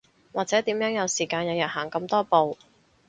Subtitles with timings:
[0.33, 2.57] 或者點樣有時間日日行咁多步